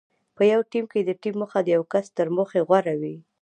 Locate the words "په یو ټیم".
0.35-0.85